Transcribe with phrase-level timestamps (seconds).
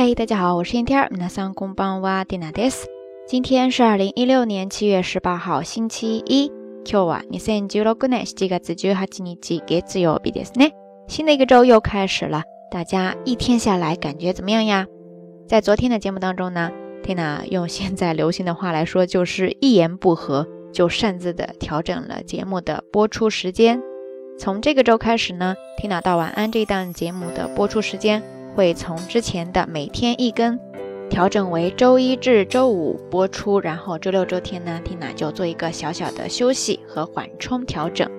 [0.00, 1.08] 嘿，大家好，我是天天。
[1.10, 2.86] 皆さんこんばんは、デナです。
[3.26, 6.52] 今天是二零一六年七月十八号，星期一。
[6.84, 10.72] 今日は二千十六年七月十八日、月曜日ですね。
[11.08, 14.86] 新的一个周又开始了，大家一天下来感觉怎么样呀？
[15.48, 16.70] 在昨天的节目当中呢，
[17.02, 23.80] Tina 用现在流行的话来说，就是一言不合就擅自的调整了节目的播出时间。
[24.38, 28.22] 从这个周开始呢，Tina 到晚安这档节目的播出时间。
[28.55, 30.59] 会从之前的每天一更
[31.09, 38.09] 调整为周一至周五播出，然后周六周天呢，Tina 就做一个小小的休息和缓冲调整。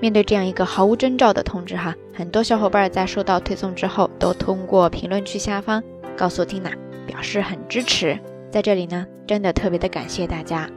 [0.00, 5.82] 面对这样一个毫无征兆的通知哈，很多小伙伴在收到推送之后，都通过评论区下方
[6.16, 6.72] 告诉 Tina，
[7.06, 8.18] 表示很支持。
[8.50, 10.68] 在这里呢，真的特别的感谢大家。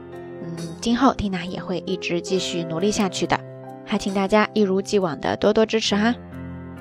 [0.42, 3.38] 嗯，今后 Tina 也会一直继续努力下去的，
[3.84, 6.14] 还请大家一如既往的多多支持哈。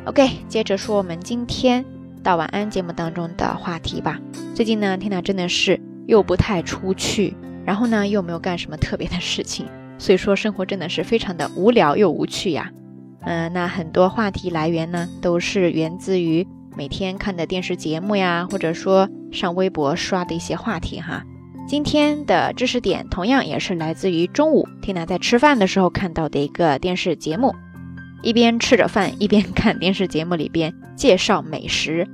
[0.05, 1.85] OK，接着说我们今天。
[2.23, 4.19] 到晚安节目当中的话题吧。
[4.53, 9.65] 最近呢，Tina 真的是又不太出去，然后呢又没有干什么特别的事情，
[9.97, 12.71] 所以说生活真的是非常的无聊又无趣呀。
[13.21, 21.23] 嗯，那很多话题来源呢都是源自于每天看的电视节目呀，或者说上微博刷的一些话题哈。
[21.67, 27.53] 今天的知识点同样也是来自于中午 Tina 在吃饭的时候看到的一个电视节目。
[28.23, 32.07] 一边吃着饭，一边看电视节目里边介绍美食。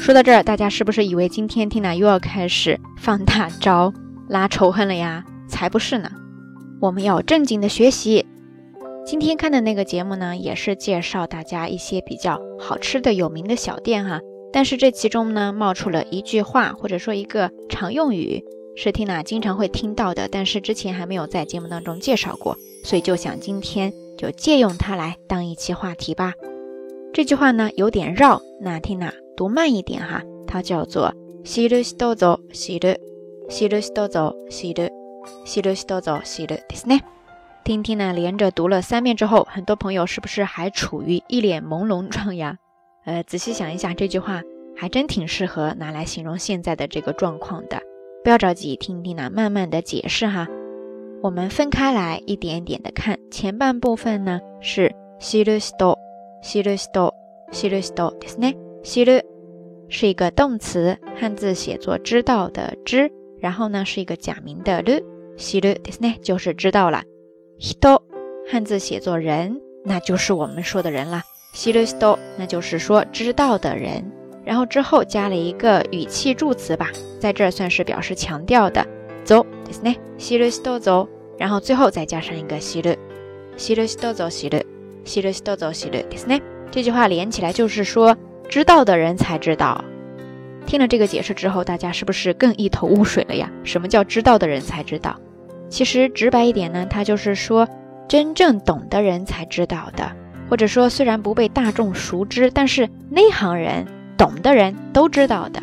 [0.00, 3.92] 说到这儿，大家是不是以为今天 Tina 又要开始放大招、
[4.28, 5.24] 拉仇恨了呀？
[5.48, 6.10] 才不是呢！
[6.80, 8.24] 我们要正经的学习。
[9.04, 14.20] 今天看的那个节目呢，也是介绍大家一些比较好吃的、有名的小店哈。
[14.52, 18.42] 但是这其中呢，冒出了一句话，或者说一个常用语，
[18.76, 23.92] 是 Tina 经常会听到的，但是之前还没有在节目当中介绍过，所以就想今天。
[24.18, 26.32] 就借用它来当一期话题吧。
[27.17, 30.23] 这句话呢有点绕，那听呐读慢一点哈。
[30.47, 32.97] 它叫做“西る人ぞ西る
[33.49, 34.89] 西る人ぞ西る
[35.45, 37.01] 西る人ぞ西る”，ですね。
[37.63, 42.57] 听听呢，连着读了三遍之后，很多朋友是不是还处于一脸朦胧状呀？
[43.05, 44.41] 呃，仔细想一想，这句话
[44.75, 47.81] 还真挺适合拿来形容现在的这个状况的。
[48.23, 50.47] 不要着急，听听呢，慢慢的解释哈。
[51.21, 55.97] 我们分开来一点点的看，前半部分呢是知る人、
[56.41, 57.13] 知る人、
[57.51, 58.55] 知る人ですね。
[58.83, 59.23] 知る
[59.89, 65.03] 是一个动词，汉字写作知道的知，然后呢是一个假名的る，
[65.37, 67.03] 知るですね就是知道了。
[67.59, 67.99] 人
[68.51, 71.21] 汉字写作人，那就是我们说的人了。
[71.53, 74.03] 知る人那就是说知道的人，
[74.43, 76.89] 然后之后加了一个语气助词吧，
[77.19, 78.85] 在这算是表示强调的。
[79.23, 79.97] 走，ですね。
[80.17, 81.07] 知る人ぞ，
[81.37, 82.97] 然后最后再加上一个知る，
[83.55, 84.63] 知る人ぞ知る，
[85.07, 86.41] 知る人ぞ知る，ですね。
[86.71, 88.17] 这句话连起来就是说，
[88.49, 89.83] 知道的人才知道。
[90.65, 93.51] 听了这个解释之后，大家是不是更一头雾水了呀？
[93.63, 95.19] 什么叫知道的人才知道？
[95.69, 97.67] 其实直白一点呢，它就是说，
[98.07, 100.11] 真正懂的人才知道的，
[100.49, 103.85] 或者说虽然不被大众熟知，但是内行人、
[104.17, 105.61] 懂的人都知道的。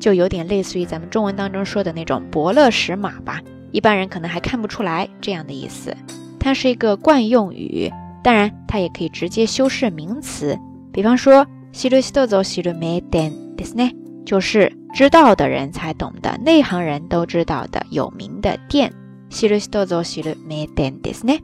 [0.00, 3.40] 就有点类似于咱们中文当中说的那种伯乐识马吧，
[3.72, 5.94] 一般人可能还看不出来这样的意思。
[6.38, 7.92] 它是一个惯用语，
[8.22, 10.58] 当然它也可以直接修饰名词。
[10.92, 18.92] 比方说，知る人ぞ知る名店ですね，就是知道的人才懂的，内行人都知道的有名的店。
[19.30, 21.40] 知る人ぞ知る名店ですね。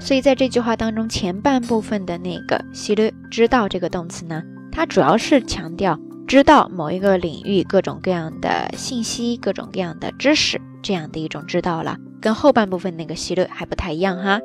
[0.00, 5.98] 所以在这句话当中，前半部分的那个知る知道这个动词呢，它主要是强调。
[6.24, 14.40] 知道某一个领域各种各样的信息，各种各样的知识，这样的一种知道了，跟后半部分那个希略还不太一样哈。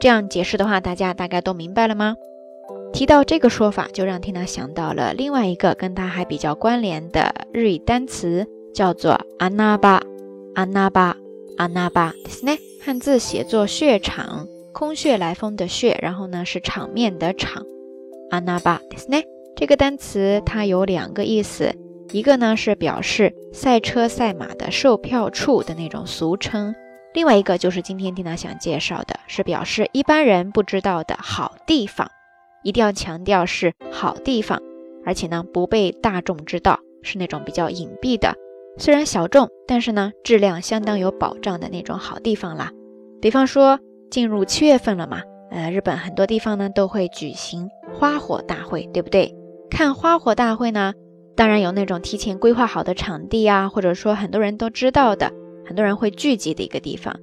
[0.00, 2.16] 这样解释的话，大家大概都明白了吗？
[2.92, 10.02] 提到这个说法，就让缇娜想到了另外一个跟它还比较关联的日语单词，叫做阿那巴。
[10.54, 11.16] 阿那巴，
[11.56, 12.58] 阿那巴，ですね。
[12.84, 17.64] 汉字写作血场，空穴来风的穴，然后呢是场面的场。
[18.30, 19.24] 阿那巴，ですね。
[19.56, 21.72] 这个单词它有两个意思，
[22.10, 26.74] 一个呢是表示赛车赛马的售票处的那种俗称，
[27.17, 32.11] 另外一个就是今天蒂娜想介绍的，是表示一般人不知道的好地方，
[32.61, 34.61] 一定要强调是好地方，
[35.03, 38.35] 而且呢不被大众知道，是那种比较隐蔽的，
[38.77, 42.69] 虽然小众，但是呢质量相当有保障的那种好地方啦。
[43.19, 43.79] 比方说
[44.11, 47.67] 进入七月份了嘛，呃，日本很多地方呢都会举行
[47.97, 49.33] 花火大会，对不对？
[49.71, 50.93] 看花火大会呢，
[51.35, 55.31] 当然有那种提前规划好的场地啊，或者说很多人都知道的，
[55.66, 57.14] 很多人会聚集的一个地方。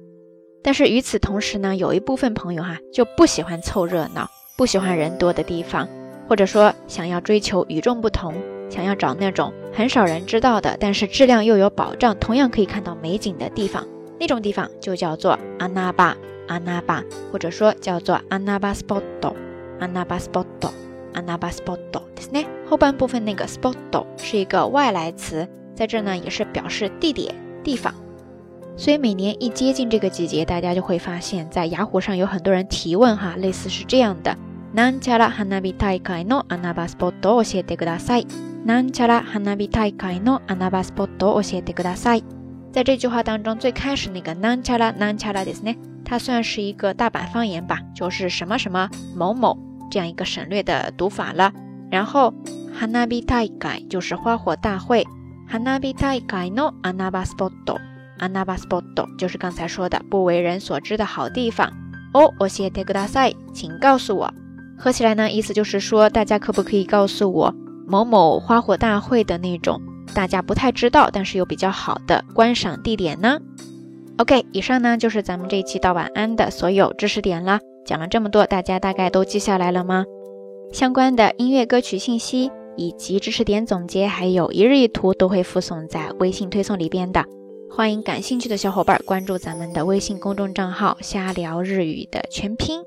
[0.62, 4.28] 但是与此同时呢，有一部分朋友哈就不喜欢凑热闹，
[4.58, 5.88] 不喜欢人多的地方，
[6.28, 8.34] 或者说想要追求与众不同，
[8.68, 13.86] 想要找那种 很少人知道的，但是质量又有保障，同样可以看到美景的地方，
[14.18, 16.14] 那种地方就叫做阿那巴
[16.48, 17.02] 阿那巴，
[17.32, 19.02] 或者说叫做阿那巴 spot
[19.78, 20.44] 阿那巴 spot
[21.14, 22.44] 阿那巴 spot ですね。
[22.68, 23.74] 后半部分那个 spot
[24.18, 27.34] 是一个外来词，在这呢也是表示地点
[27.64, 27.94] 地方。
[28.76, 34.36] 所以每年一接近这个季节，大家就会发现，在雅虎上有很多人提问哈，类似是这样的：
[34.74, 38.26] なんちゃら花火大会の穴場スポットを教えてください。
[38.64, 42.24] なんちゃら花火大会の穴場スポットを教えてください。
[42.72, 49.58] 在这句话当中，最开始那个なんちゃらなんちゃらですね，它算是一个大阪方言吧，就是什么什么某某
[49.90, 51.52] 这样一个省略的读法了。
[51.90, 52.32] 然后
[52.72, 55.04] 花火大会就是花火大会，
[55.50, 57.76] 花火大会の穴場スポット。
[58.19, 61.71] A n a b a s p o t o 就是刚才说的不为人所知的好地方。
[62.13, 64.33] 哦，我写 take a side，请告诉我。
[64.77, 67.53] 合起来呢，意思就是说，大家可不可以告诉我
[67.87, 69.81] 某某花火大会的那种
[70.13, 73.39] 大家不太知道，但是又比较好的观赏地点呢
[74.17, 77.59] ？OK，以上呢就是咱们这一期道晚安的所有知识点了。
[77.85, 80.05] 讲了这么多，大家大概都记下来了吗？
[80.71, 87.23] 相关的音乐歌曲信息以及知识点总结，还有一日一图都会附送在微信推送里边的。
[87.75, 92.81] 欢迎感兴趣的小伙伴关注咱们的微信公众账号“瞎聊日语”的全拼。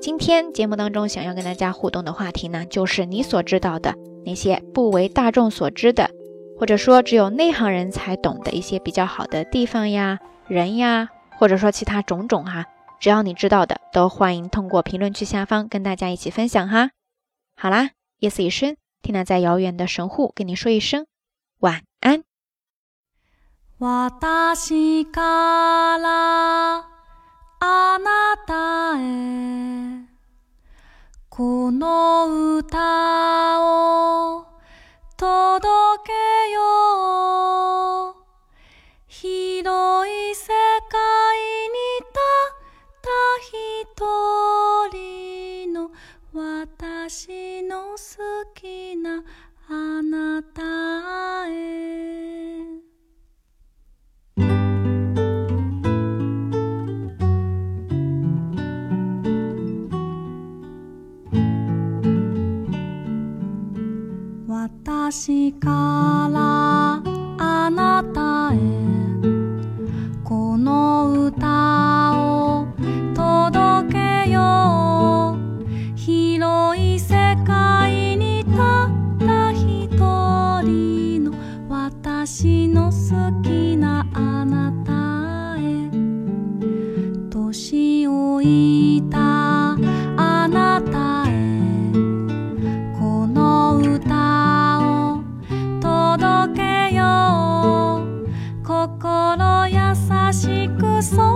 [0.00, 3.94] 今天节目当中想要跟大家互动的话题呢，就是你所知道的
[4.26, 6.10] 那些不为大众所知的，
[6.58, 12.66] 或者说只有内行人才懂的一些比较好的地方呀、人呀，或者说其他种种哈。
[12.98, 16.90] 只要你知道的，都欢迎通过评论区下方跟大家一起分享哈。
[17.54, 21.06] 好啦，夜色已深，缇娜在遥远的神户跟你说一声
[21.60, 22.24] 晚安。
[23.84, 25.20] 私か
[26.00, 26.88] ら
[27.60, 30.08] あなたへ。
[31.28, 33.73] この歌を
[101.04, 101.33] 서